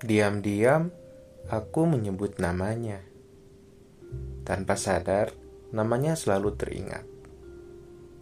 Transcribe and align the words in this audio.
Diam-diam, 0.00 0.88
aku 1.52 1.84
menyebut 1.84 2.40
namanya. 2.40 3.04
Tanpa 4.48 4.72
sadar, 4.72 5.28
namanya 5.76 6.16
selalu 6.16 6.56
teringat. 6.56 7.04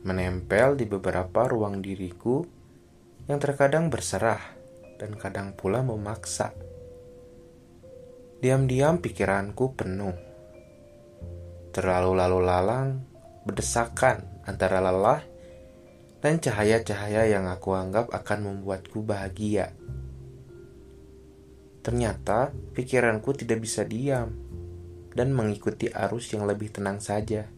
Menempel 0.02 0.75
di 0.75 0.91
beberapa 0.91 1.46
ruang 1.46 1.79
diriku 1.79 2.43
yang 3.30 3.38
terkadang 3.38 3.95
berserah 3.95 4.43
dan 4.98 5.14
kadang 5.14 5.55
pula 5.55 5.87
memaksa. 5.87 6.51
Diam-diam 8.42 8.98
pikiranku 8.98 9.79
penuh. 9.79 10.19
Terlalu 11.70 12.10
lalu 12.19 12.38
lalang, 12.42 13.06
berdesakan 13.47 14.42
antara 14.51 14.83
lelah 14.83 15.23
dan 16.19 16.42
cahaya-cahaya 16.42 17.30
yang 17.30 17.47
aku 17.47 17.70
anggap 17.79 18.10
akan 18.10 18.51
membuatku 18.51 18.98
bahagia. 19.06 19.70
Ternyata 21.88 22.52
pikiranku 22.77 23.33
tidak 23.33 23.65
bisa 23.65 23.80
diam 23.80 24.28
dan 25.16 25.33
mengikuti 25.33 25.88
arus 25.88 26.37
yang 26.37 26.45
lebih 26.45 26.69
tenang 26.69 27.01
saja. 27.01 27.48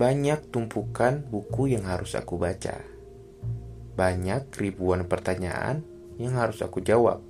Banyak 0.00 0.48
tumpukan 0.48 1.20
buku 1.28 1.76
yang 1.76 1.84
harus 1.84 2.16
aku 2.16 2.40
baca. 2.40 2.80
Banyak 4.00 4.48
ribuan 4.56 5.04
pertanyaan 5.04 5.84
yang 6.16 6.40
harus 6.40 6.64
aku 6.64 6.80
jawab. 6.80 7.20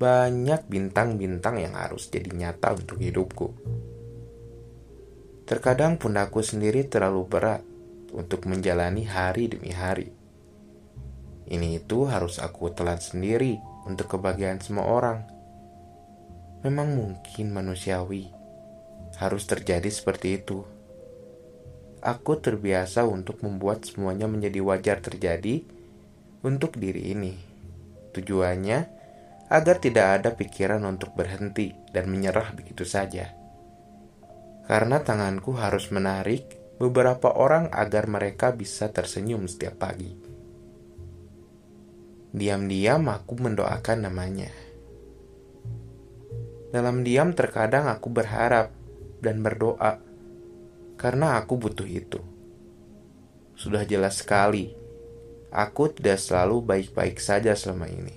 Banyak 0.00 0.64
bintang-bintang 0.64 1.60
yang 1.60 1.76
harus 1.76 2.08
jadi 2.08 2.32
nyata 2.32 2.72
untuk 2.72 3.04
hidupku. 3.04 3.52
Terkadang 5.44 6.00
pundakku 6.00 6.40
sendiri 6.40 6.88
terlalu 6.88 7.28
berat 7.28 7.60
untuk 8.16 8.48
menjalani 8.48 9.04
hari 9.04 9.52
demi 9.52 9.76
hari. 9.76 10.21
Ini 11.52 11.84
itu 11.84 12.08
harus 12.08 12.40
aku 12.40 12.72
telan 12.72 12.96
sendiri 12.96 13.60
untuk 13.84 14.16
kebahagiaan 14.16 14.64
semua 14.64 14.88
orang. 14.88 15.20
Memang 16.64 16.96
mungkin 16.96 17.52
manusiawi 17.52 18.32
harus 19.20 19.44
terjadi 19.44 19.92
seperti 19.92 20.40
itu. 20.40 20.64
Aku 22.00 22.40
terbiasa 22.40 23.04
untuk 23.04 23.44
membuat 23.44 23.84
semuanya 23.84 24.24
menjadi 24.24 24.64
wajar 24.64 25.04
terjadi 25.04 25.60
untuk 26.40 26.80
diri 26.80 27.12
ini. 27.12 27.36
Tujuannya 28.16 28.78
agar 29.52 29.76
tidak 29.76 30.06
ada 30.18 30.30
pikiran 30.32 30.80
untuk 30.88 31.12
berhenti 31.12 31.76
dan 31.92 32.08
menyerah 32.08 32.56
begitu 32.56 32.88
saja. 32.88 33.28
Karena 34.64 35.04
tanganku 35.04 35.52
harus 35.52 35.92
menarik 35.92 36.48
beberapa 36.80 37.28
orang 37.28 37.68
agar 37.68 38.08
mereka 38.08 38.56
bisa 38.56 38.88
tersenyum 38.88 39.44
setiap 39.44 39.76
pagi. 39.76 40.31
Diam-diam 42.32 43.12
aku 43.12 43.36
mendoakan 43.36 44.08
namanya. 44.08 44.48
Dalam 46.72 47.04
diam 47.04 47.36
terkadang 47.36 47.92
aku 47.92 48.08
berharap 48.08 48.72
dan 49.20 49.44
berdoa 49.44 50.00
karena 50.96 51.36
aku 51.36 51.60
butuh 51.60 51.84
itu. 51.84 52.24
Sudah 53.52 53.84
jelas 53.84 54.24
sekali, 54.24 54.72
aku 55.52 55.92
tidak 55.92 56.16
selalu 56.16 56.64
baik-baik 56.64 57.20
saja 57.20 57.52
selama 57.52 57.92
ini. 57.92 58.16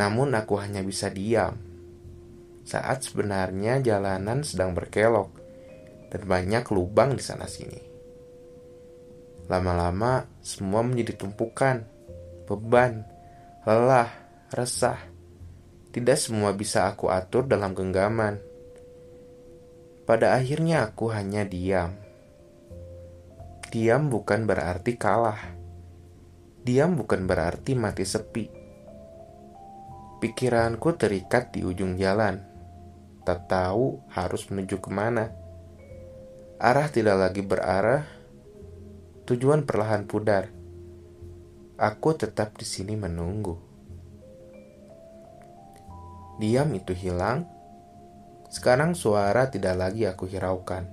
Namun 0.00 0.32
aku 0.32 0.56
hanya 0.56 0.80
bisa 0.80 1.12
diam 1.12 1.60
saat 2.64 3.04
sebenarnya 3.04 3.84
jalanan 3.84 4.40
sedang 4.48 4.72
berkelok 4.72 5.28
dan 6.08 6.22
banyak 6.24 6.64
lubang 6.72 7.12
di 7.12 7.20
sana 7.20 7.44
sini. 7.44 7.84
Lama-lama 9.52 10.24
semua 10.40 10.80
menjadi 10.80 11.16
tumpukan 11.20 11.97
beban, 12.48 13.04
lelah, 13.68 14.08
resah. 14.48 14.96
Tidak 15.92 16.16
semua 16.16 16.56
bisa 16.56 16.88
aku 16.88 17.12
atur 17.12 17.44
dalam 17.44 17.76
genggaman. 17.76 18.40
Pada 20.08 20.32
akhirnya 20.32 20.88
aku 20.88 21.12
hanya 21.12 21.44
diam. 21.44 21.92
Diam 23.68 24.08
bukan 24.08 24.48
berarti 24.48 24.96
kalah. 24.96 25.52
Diam 26.64 26.96
bukan 26.96 27.28
berarti 27.28 27.76
mati 27.76 28.08
sepi. 28.08 28.48
Pikiranku 30.24 30.96
terikat 30.96 31.52
di 31.52 31.60
ujung 31.60 32.00
jalan. 32.00 32.40
Tak 33.28 33.44
tahu 33.44 34.08
harus 34.16 34.48
menuju 34.48 34.80
ke 34.80 34.88
mana. 34.88 35.28
Arah 36.56 36.88
tidak 36.88 37.20
lagi 37.20 37.44
berarah. 37.44 38.08
Tujuan 39.28 39.68
perlahan 39.68 40.08
pudar 40.08 40.57
Aku 41.78 42.10
tetap 42.10 42.58
di 42.58 42.66
sini 42.66 42.98
menunggu. 42.98 43.54
Diam 46.42 46.74
itu 46.74 46.90
hilang. 46.90 47.46
Sekarang 48.50 48.98
suara 48.98 49.46
tidak 49.46 49.78
lagi 49.78 50.02
aku 50.02 50.26
hiraukan. 50.26 50.90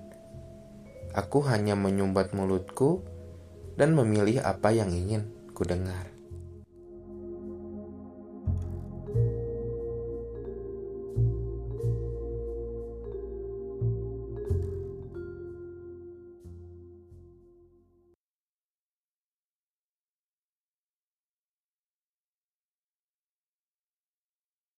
Aku 1.18 1.42
hanya 1.50 1.74
menyumbat 1.74 2.38
mulutku 2.38 3.02
dan 3.74 3.98
memilih 3.98 4.46
apa 4.46 4.78
yang 4.78 4.94
ingin 4.94 5.26
ku 5.58 5.66
dengar. 5.66 6.15